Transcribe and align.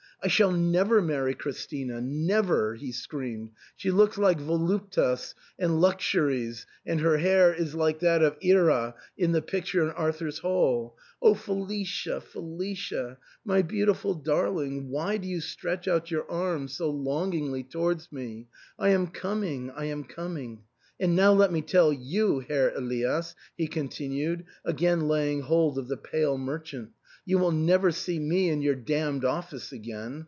"I 0.23 0.27
shall 0.27 0.51
never 0.51 1.01
marry 1.01 1.33
Chris 1.33 1.65
tina, 1.65 1.99
never!" 1.99 2.75
he 2.75 2.91
screamed." 2.91 3.53
She 3.75 3.89
looks 3.89 4.19
like 4.19 4.37
Voluptas 4.39 5.33
(Pleasure) 5.33 5.35
and 5.57 5.81
Luxuries 5.81 6.67
(Wantonness), 6.85 6.91
and 6.91 6.99
her 7.01 7.17
hair 7.17 7.51
is 7.55 7.73
like 7.73 7.97
that 8.01 8.21
of 8.21 8.37
Ira 8.45 8.65
(Wrath), 8.65 8.95
in 9.17 9.31
the 9.31 9.41
picture 9.41 9.81
in 9.81 9.89
Arthur's 9.89 10.37
Hall. 10.37 10.95
Felicia! 11.23 12.21
Felicia! 12.21 13.17
My 13.43 13.63
beautiful 13.63 14.13
darling! 14.13 14.91
Why 14.91 15.17
do 15.17 15.27
you 15.27 15.41
stretch 15.41 15.87
out 15.87 16.11
your 16.11 16.29
arms 16.29 16.77
so 16.77 16.87
longingly 16.91 17.63
towards 17.63 18.11
me? 18.11 18.47
1 18.77 18.89
am 18.91 19.07
coming, 19.07 19.71
I 19.71 19.85
am 19.85 20.03
coming. 20.03 20.61
And 20.99 21.15
now 21.15 21.33
let 21.33 21.51
me 21.51 21.63
tell 21.63 21.91
you, 21.91 22.41
Herr 22.41 22.69
Elias," 22.75 23.33
he 23.57 23.65
continued, 23.65 24.45
again 24.63 25.07
laying 25.07 25.41
hold 25.41 25.79
of 25.79 25.87
the 25.87 25.97
pale 25.97 26.37
merchant," 26.37 26.91
you 27.31 27.37
will 27.37 27.51
never 27.51 27.91
see 27.91 28.17
me 28.17 28.49
in 28.49 28.63
your 28.63 28.73
damned 28.73 29.23
office 29.23 29.71
again. 29.71 30.19